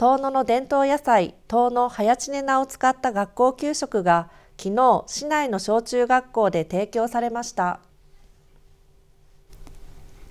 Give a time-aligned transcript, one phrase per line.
[0.00, 7.80] 遠野の伝統野菜遠野早知根菜を使った学校給食が昨日市内の小中学校で提供されました。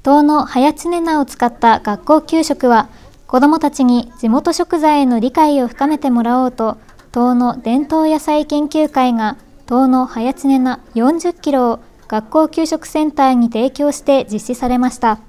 [0.04, 2.88] 遠野早知根菜を使った学校給食は
[3.28, 6.78] 子どもたちに地元食材への理解を深めてもらおうと
[7.12, 15.20] 遠野伝統野菜研究会が遠野早知根菜40キロを学校給食センターに提供して実施されました。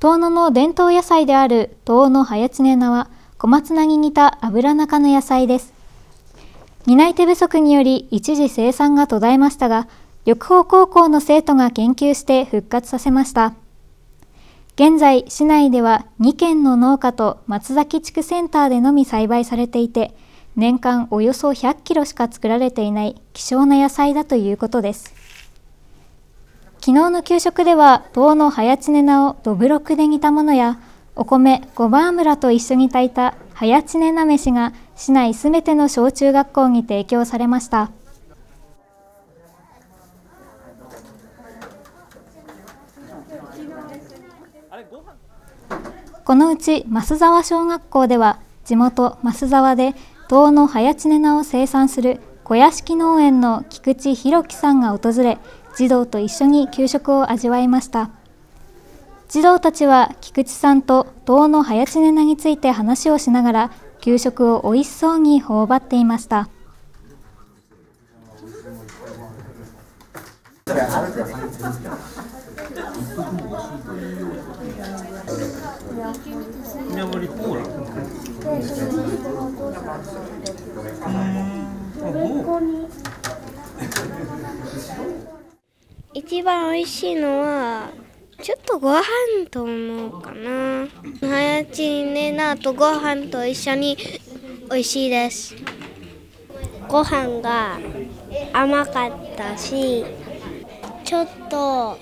[0.00, 3.08] 遠野の伝統野菜である遠野早知根菜は
[3.40, 5.72] 小松菜に似た油中の野菜です。
[6.84, 9.88] 担い手不足により一時生産が途絶えましたが
[10.26, 13.54] 緑豊高校の生徒が研究して復活させました。
[14.74, 20.14] 現在市内では2軒の農家と松崎地区センターでのみ栽培されていて
[20.54, 25.14] 年間およそ100キロしか作られていない希少な野菜だということです。
[26.80, 30.78] 昨日の給食では糖の早知根菜をどぶろくで煮たものや
[31.16, 37.90] お米ごま油と一緒に炊いた早知根菜飯が市内すべての小中学校に提供されました。
[46.24, 49.94] このうち増沢小学校では地元増沢で
[50.28, 55.38] 糖の早知根菜を生産する小屋敷農園の菊池弘樹さんが訪れ
[55.76, 58.10] 児童と一緒に給食を味わいました。
[59.30, 66.48] 児童たちは菊池さんと糖の早知根菜について話をしながら給食を美味しそうに頬張っていました。
[86.12, 87.90] 一番美味しいのは
[88.42, 89.04] ちょっとご飯
[89.50, 90.88] と思うかな。
[91.20, 93.98] 早ちねなとご飯と一緒に
[94.70, 95.54] 美味しいです。
[96.88, 97.78] ご飯が
[98.52, 100.04] 甘かったし
[101.04, 101.98] ちょっと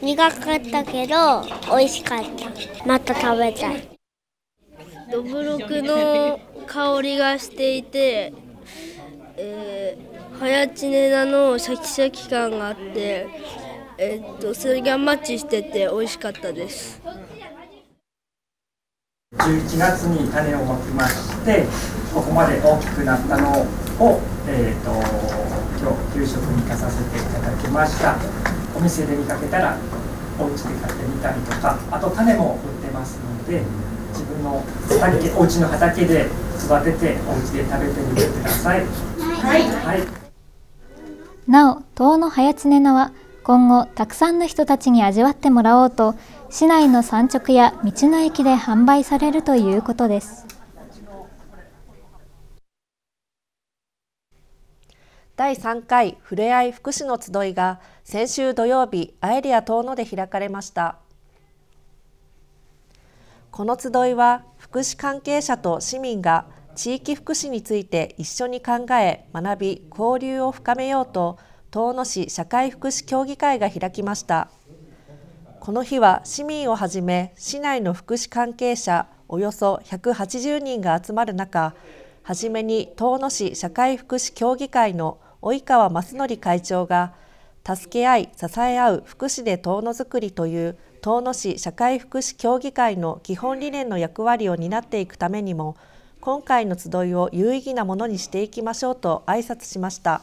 [0.00, 1.42] 苦かったけど
[1.76, 2.86] 美味しかった。
[2.86, 3.88] また食べたい。
[5.10, 8.32] どぶろくの香りがしていて、
[9.36, 13.26] えー、早知根菜のシャキシャキ感があって
[13.98, 17.00] えー、っとそれがマッチしてて美味しかったです。
[19.32, 21.64] 11月に種をまきまして
[22.12, 23.62] ここまで大きくなったの
[24.00, 24.90] を、えーと、
[25.80, 28.16] 今日給食に行かさせていただきました。
[28.76, 29.78] お店で見かけたら
[30.38, 33.62] お家で買ってみたりとかあと種も売ってますので
[34.12, 34.62] 自分の
[35.00, 36.26] 畑お家の畑で
[36.58, 38.80] 育ててお家で食べてみてください。
[38.80, 40.02] はい、はい、
[41.50, 43.12] なお、遠野早常菜は
[43.46, 46.16] 今後たくさんの人たちに味わってもらおうと
[46.50, 50.44] 市内の産直や道の駅で販売されるということです。
[55.36, 60.98] 第3回ふれあい福祉の集いが先週土曜日アエリア遠野で開かれました。
[63.52, 71.38] この集いは福祉関係者と市民が地域福祉について一緒に考え学び交流を深めようと
[71.76, 74.48] 遠野市社会福祉協議会が開きました
[75.60, 81.74] この日は市民をはじめ市内の福祉関係者およそ180人が集まる中
[82.22, 87.12] はじめに遠野市社会福祉協議会の及川正則会長が
[87.62, 95.76] 助け合い支え合う福祉で遠野づくりという遠野市社会福祉協議会の基本理念の役割を担っていくためにも
[96.22, 100.22] 今回の集いを有意義なものにしていきましょうと挨拶しました。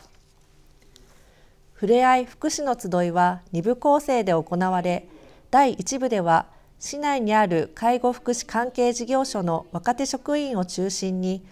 [1.84, 5.06] ふれあい福祉の集いは2部構成で行われ
[5.52, 6.46] 第1部では
[6.80, 11.44] 市内にある介護福祉関係事業所の若手職員を中心に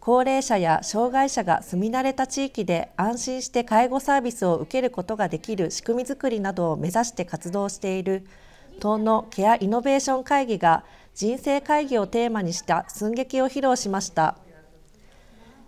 [0.00, 8.26] 高齢者や障害者が住み慣れた地域で安心して介護サービスを受けることができる仕組みづくりなどを目指して活動している
[8.78, 10.82] 東のケアイノベーション会議が
[11.14, 14.36] 人生会議をテーマにした寸劇を披露しました。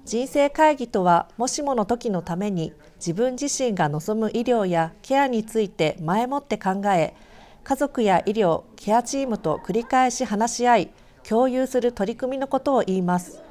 [0.08, 7.14] 人生会議とはもしもの時のために自分自身が望む医療やケアについて前もって考え
[7.62, 10.90] 家族や医療ケアチームと繰り返し話し合い
[11.28, 13.42] 共有する取り組みのことを言います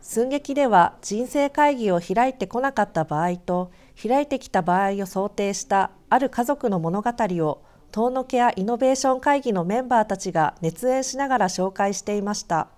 [0.00, 3.70] 寸劇では人生会議を開いてこなかった場合と
[4.02, 12.68] 開いてきた場合を想定したある家族の物語を遠野ケアイノベーション会議のメンバーたちが熱演しながら紹介していました。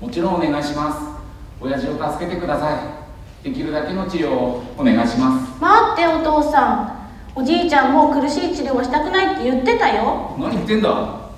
[0.00, 1.00] もちろんお願いします。
[1.60, 2.78] 親父を助けてくださ
[3.42, 3.48] い。
[3.48, 5.60] できるだけの治療をお願いします。
[5.60, 6.96] 待ってお父さん。
[7.34, 10.36] おじいちゃんも苦しい治療をしたくないって言ってたよ。
[10.38, 10.90] 何言ってんだ。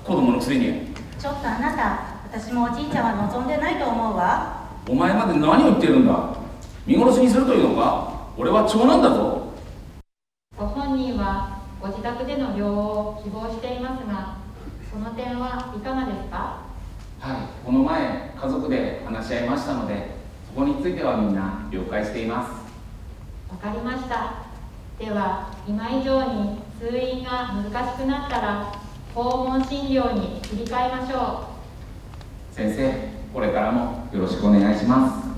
[0.03, 0.93] 子供のくせに。
[1.19, 1.99] ちょっとあなた
[2.31, 4.67] 私もおじいちゃんは望んでないと思うわ。
[4.87, 6.35] お前まで何を言ってるんだ。
[6.85, 8.13] 見殺しにするというのか。
[8.37, 9.53] 俺は長男だぞ。
[10.57, 14.35] ご本人はご自宅での療養を希望していますが
[14.91, 16.68] その点はいかがですか？
[17.19, 17.65] はい。
[17.65, 20.07] この前家族で話し合いましたので
[20.47, 23.51] そこについてはみんな了解しています。
[23.51, 24.45] わかりました。
[24.97, 28.73] では今以上に通院が難しくなったら
[29.13, 31.47] 訪問診療に切り替えましょ
[32.53, 32.55] う。
[32.55, 32.93] 先生
[33.33, 35.29] これからもよろしくお願いします。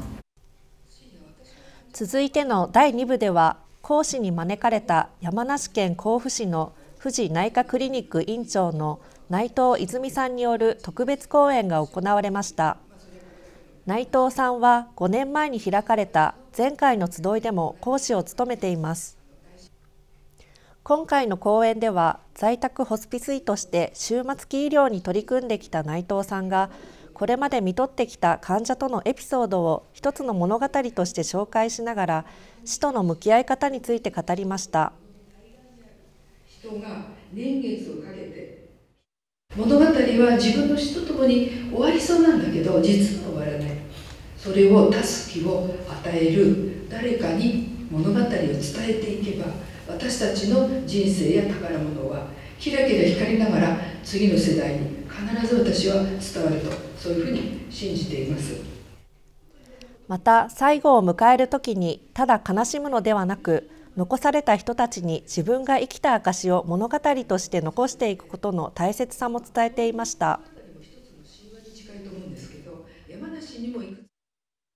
[1.93, 8.99] 続いての第2部では講師に招かれた山梨県甲府市の富士内科クリニック院長の
[9.31, 12.75] 内藤泉さんによる特別講演が行われました。
[13.85, 19.17] 内藤さんは5年前に開かれた前回の集いでも講師を務めています。
[20.83, 26.69] 今回の講演では在宅ホスピス医として終末期医療に取り組んできた内藤さんが
[27.13, 32.25] これまで見とってきた患者とのエピソードを一つの物語として紹介しながら
[32.65, 34.91] 死との向き合い方について語りました。
[36.45, 38.50] 人が年月をかけて
[39.55, 43.71] 物語は自分の死とともに終わりそうなんだけど実は終わらない。
[44.37, 49.45] それを助すを与える誰かに物語を伝えていけば
[49.87, 52.27] 私たちの人生や宝物は
[52.57, 58.55] キラキラ光りながら次の世代に必ず私は伝わるとそういうふうに信じています。
[60.07, 70.39] また最後を迎える時にただ悲しむのではなく残された人たちに自分が生きた証を物語として残していくことの大切さも伝えていました。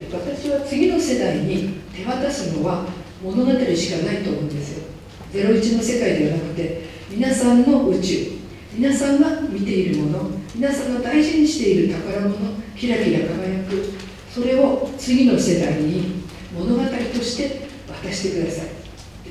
[0.01, 2.85] 私は次の世代に手渡すのは
[3.23, 4.83] 物語しかないと思うんですよ。
[5.31, 8.31] 01の世界ではなくて皆さんの宇宙
[8.73, 12.35] 皆さんが見ているもの皆さんが大事にしている宝物
[12.77, 14.05] キラキラ輝く。
[14.29, 16.23] それを次の世代に
[16.53, 16.89] 物語と
[17.23, 18.74] して渡してください。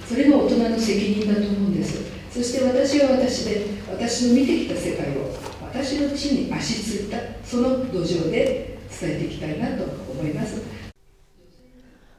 [0.06, 2.02] それが大人の責任だと思うんです。
[2.30, 5.30] そして私は私で私の見てきた世界を
[5.60, 10.62] 私の地に足ついたその土壌で伝えていきたいなと思います。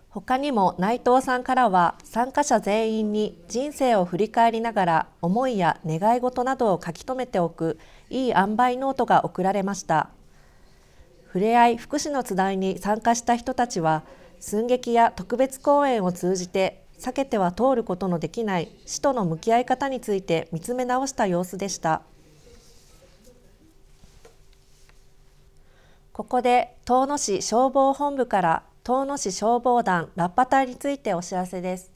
[0.10, 7.78] 他にも内藤さんからは参加者全員に人生を振り返りながら思いや願い事などを書き留めておく
[8.10, 10.10] いい塩梅ノートが送られました。
[11.28, 14.04] ふれあい福祉の集いに参加した人たちは
[14.40, 22.01] 寸劇や特別講演を通じて避けては通ることのできない死との向き合い方について見つめ直した様子でした
[26.15, 31.92] ここで遠野市消防本部から遠野市消防団ラッパ隊についてお知らせです。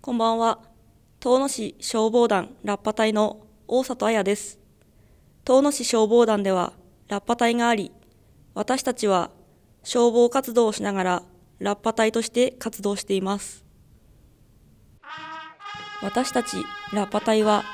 [0.00, 0.60] こんばんは。
[1.18, 4.60] 遠野市消防団ラッパ隊の大里彩です。
[5.44, 6.72] 遠野市消防団では
[7.08, 7.92] ラッパ隊があり、
[8.54, 9.30] 私たちは
[9.82, 11.22] 消防活動をしながら
[11.58, 13.64] ラッパ隊として活動しています。
[16.02, 16.58] 私たち
[16.92, 17.64] ラッパ隊は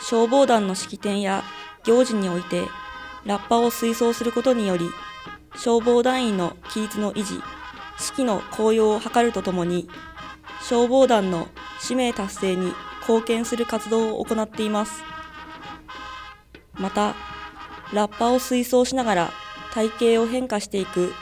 [0.00, 1.44] 消防団の式典や
[1.84, 2.62] 行事において
[3.26, 4.88] ラッパを推奨することにより
[5.54, 7.40] 消防団員の規律の維持
[7.98, 9.88] 士気の高揚を図るとともに
[10.62, 11.48] 消防団の
[11.80, 15.02] 使命達成に貢献する活動を行っています
[16.74, 17.14] また
[17.92, 19.30] ラッパを推奨しながら
[19.72, 21.12] 体型を変化していく。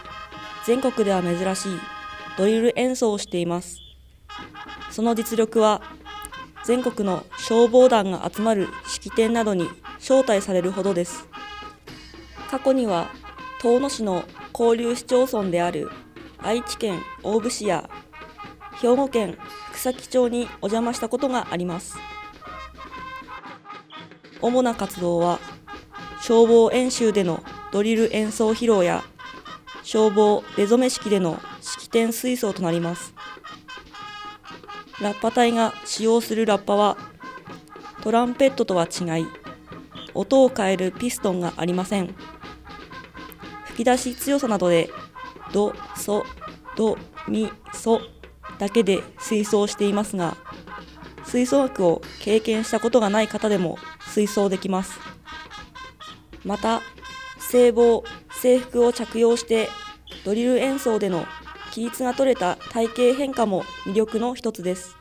[0.64, 1.78] 全国では珍しい。
[2.36, 3.80] ドリル演奏をしています。
[4.90, 5.82] その実力は
[6.64, 9.68] 全国の消防団が集まる式典などに
[9.98, 11.28] 招待されるほどです。
[12.50, 13.08] 過去には
[13.62, 14.24] 遠野市の
[14.58, 15.90] 交流市町村である
[16.38, 17.88] 愛知県大府市や
[18.80, 21.96] 兵庫県福崎町にお邪魔したことがあります。
[24.42, 25.38] 主な活動は
[26.26, 27.40] 消防演習での
[27.70, 29.04] ドリル演奏披露や
[29.84, 33.14] 消防出初め式での式典吹奏となります。
[35.00, 36.96] ラッパ隊が使用するラッパは
[38.02, 39.26] トランペットとは違い
[40.14, 42.12] 音を変えるピストンがありません。
[43.66, 44.90] 吹き出し強さなどで
[45.52, 46.24] ド、ソ、
[46.76, 48.00] ド、ミ、ソ
[48.58, 50.36] だけで吹奏していますが
[51.24, 55.15] 吹奏楽を経験したことがない方でも吹奏できます。
[56.46, 56.80] また
[57.40, 59.68] 制帽制服を着用して
[60.24, 61.26] ドリル演奏での
[61.70, 64.96] 規律が取れた体型変化も魅力の一つです。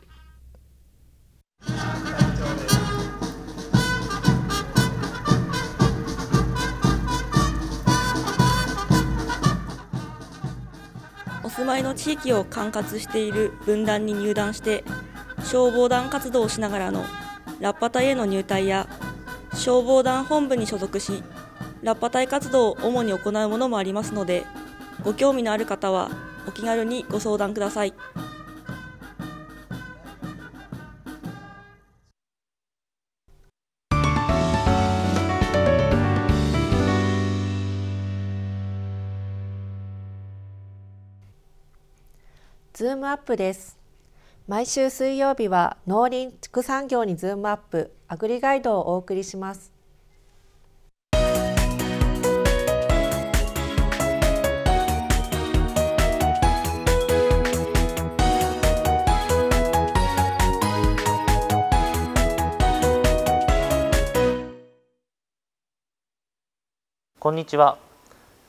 [11.44, 14.84] お住まいの地域を管轄している分団に入団して
[15.42, 17.06] 消防団活動をしながらの
[17.60, 18.90] ラッパ隊への入隊や
[19.54, 21.24] 消防団本部に所属し
[21.86, 24.44] ラッパ隊活動を主に行うものもありますので
[25.04, 26.10] ご興味のある方は
[26.48, 27.94] お気軽にご相談ください。
[42.74, 43.78] ズームアップです
[44.48, 49.75] 毎週水曜日は農林畜産業にズームアップアグリガイドをお送りします
[67.26, 67.80] こんにちは。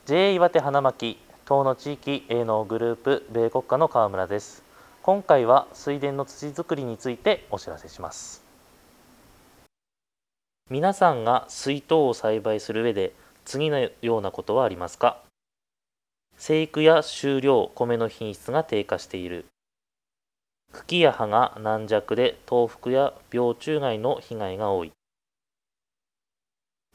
[0.04, 4.62] JA 岩手花巻東の地域営農グループ米国家の川村です。
[5.02, 8.44] 今回は水田の土作りについてお知らせします。
[10.70, 13.14] 皆さんが水筒を栽培する上で
[13.46, 15.22] 次のようなことはありますか？
[16.36, 19.46] 生育や収量米の品質が低下している。
[20.74, 24.92] 茎や葉が軟弱で豆腐や病虫害の被害が多い。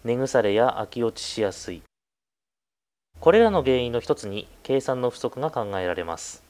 [0.03, 1.83] 根腐れや秋落ちしやすい。
[3.19, 6.41] これらの原因の一つに計算の不足が考えられます。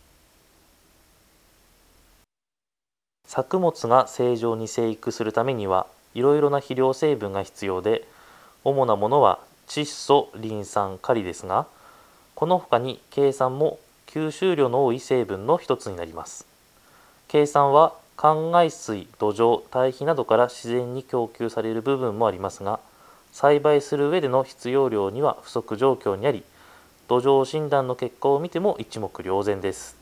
[3.27, 8.07] 作物が正常に生育するためにはいろいろな肥料成分が必要で
[8.63, 11.67] 主なものは窒素リン酸カリですが
[12.35, 16.45] この他に計算も吸収量の多い成分の一つになります。
[17.27, 22.79] 計算は灌漑水土壌堆肥などから自然に供給される部分もありますが
[23.31, 26.43] 栽培する上での必要量には不足状況にあり
[27.07, 29.97] 土壌診断の結果を見ても一目瞭然です。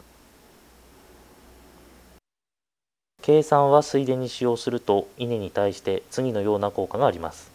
[3.21, 7.51] 計算は水田に使用すると稲に対して次のような効果があります。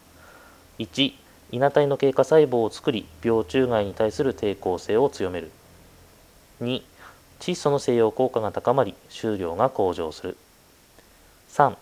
[0.79, 1.15] 1
[1.53, 5.51] 稲体の経過細胞を作り病虫害に対する抵抗性を強める。
[6.61, 6.83] 2
[7.41, 10.37] 窒素の西洋効果が高まり収量が向上する。
[11.51, 11.77] 3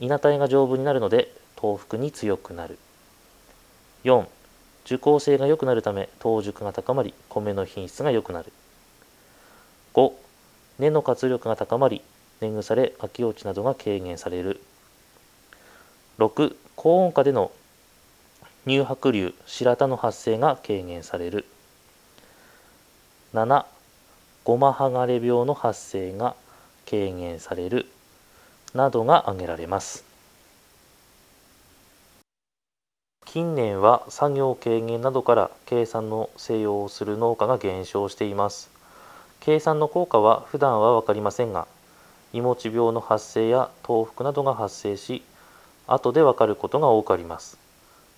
[0.00, 2.78] 稲体が丈夫になるので豆腐に強くなる。
[4.04, 4.26] 4
[4.84, 8.52] 受講性が良くなるため等熟が高まり米の品質が良くなる。
[9.94, 10.12] 5
[10.78, 12.02] 根の活力が高まり
[12.40, 14.60] 根腐れ秋落ちなどが軽減される。
[16.18, 17.50] 6高温下での
[18.66, 21.46] 乳白流白田の発生が軽減される。
[23.32, 23.64] 7
[24.44, 26.34] ゴマ剥がれ病の発生が
[26.88, 27.86] 軽減される。
[28.74, 30.13] などが挙げられます。
[33.34, 38.70] 近年は作業軽減などから計算の静養をする農家が減少しています。
[39.40, 41.66] 計算の効果は普段は分かりませんが
[42.32, 45.24] いもち病の発生や豆腐などが発生し
[45.88, 47.58] 後で分かることが多くあります。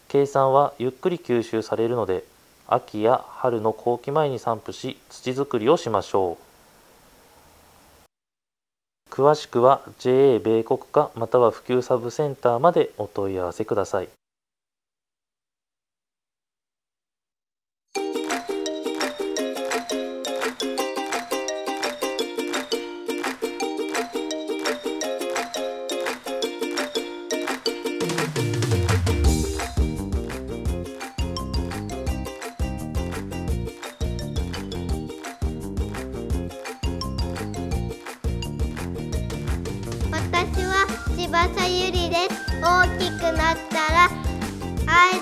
[0.09, 2.23] 計算はゆっくり吸収されるので
[2.69, 6.37] 秋や春の後期前に散布し土作りをしましょ
[9.09, 9.11] う。
[9.11, 14.11] 詳しくは JA 米国課または普及サブセンターまでお問い合わせください。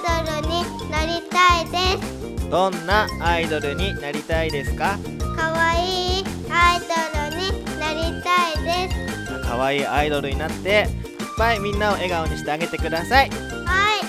[0.05, 1.79] イドルになりたいで
[2.39, 2.51] す。
[2.51, 4.99] どんなアイドルになりたいですか？
[5.35, 6.87] かわいいアイド
[7.31, 8.97] ルになりたいです。
[9.43, 10.89] 可愛いアイドルになっていっ
[11.39, 13.31] ぱいみんなを笑顔にしてあげてください。
[13.31, 14.01] はい。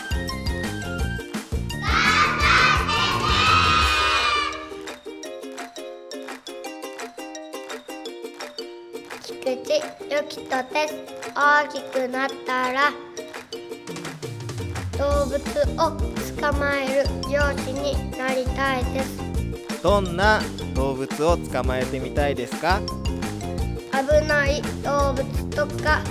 [9.24, 10.96] 菊池ゆきとです。
[11.34, 12.92] 大きくなったら
[14.98, 15.36] 動物
[15.78, 15.92] を
[16.42, 19.18] 捕まえる漁師になりたいです。
[19.84, 20.42] どんな
[20.74, 22.82] 動物を捕まえてみたいですか？
[23.92, 26.02] 危ない動物とか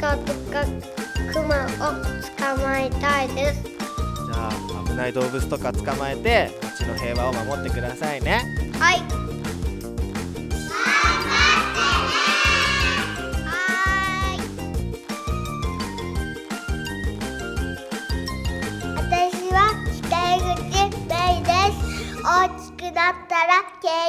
[0.00, 0.64] 鹿とか
[1.32, 1.68] クマを
[2.56, 3.62] 捕まえたいです。
[3.62, 4.52] じゃあ
[4.86, 8.44] 危ない動物とか捕まえて町の平和を守ってくださいね。
[8.78, 9.02] はい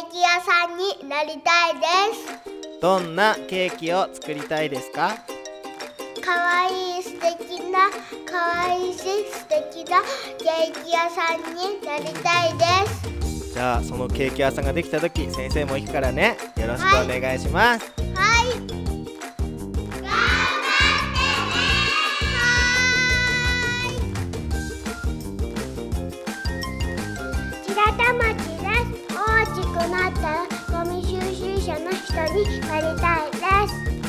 [0.08, 2.80] ーキ屋さんになりたいです。
[2.82, 5.18] どんなケーキを作りたいですか？
[6.24, 7.90] かわいい素敵な
[8.30, 10.02] かわいいし素敵な
[10.38, 12.66] ケーキ屋さんになりたいで
[13.22, 13.54] す。
[13.54, 16.38] じゃあそのケーキ屋さんができた時先生も行くからね。
[16.58, 17.97] よろしくお願いします、はい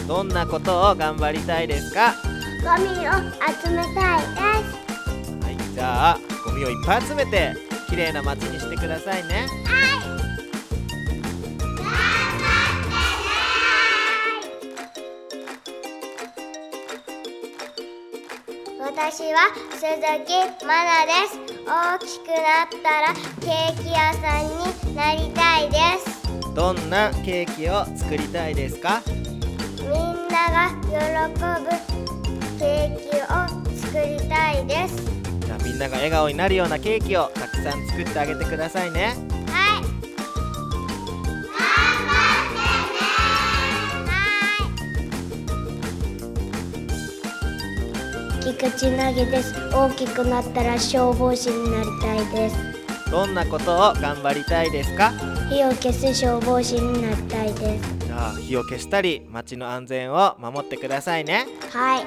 [0.09, 2.15] どんなことを頑張りたいですか？
[2.65, 3.12] ゴミを
[3.62, 4.87] 集めたいです。
[5.45, 7.55] はいじゃあゴミをいっぱい集めて
[7.91, 9.47] 綺麗な街にしてくださいね。
[18.81, 19.85] 私は鈴
[20.25, 21.38] 木まなです。
[21.67, 24.49] 大きくなったらケーキ屋さん
[24.88, 26.55] になりたいです。
[26.55, 29.03] どんなケーキを作りたいですか？
[30.59, 30.99] が喜
[31.62, 31.71] ぶ
[32.59, 33.27] ケーキを
[33.77, 34.97] 作りたいです。
[35.47, 39.15] じゃあみんなが笑顔になるようなケーキをたくさん作ってあげてくださいね。
[39.47, 39.85] はい。
[48.43, 52.57] 菊池投げです大きくなったら消防士になりたいです。
[53.12, 55.12] どんなことを頑張りたいですか？
[55.49, 57.98] 火を消す消防士になりたいです。
[57.98, 61.47] じゃあ火を消したり街の安全を守ってくださいね。
[61.71, 62.05] はい。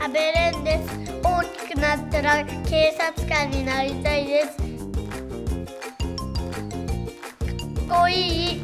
[0.00, 0.90] アベレンです。
[1.22, 4.56] 大きくなったら警察官になりたいです。
[4.56, 4.64] か
[7.96, 8.58] っこい。
[8.58, 8.60] い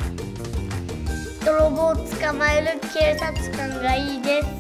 [1.44, 4.59] 泥棒を捕まえる警察官がいいです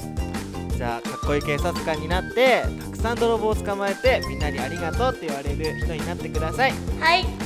[0.80, 6.72] じゃあかっこいい警察官になってたくさん泥棒を捕まえてみんなにありがとうって言われる人になってください。
[6.98, 7.39] はい。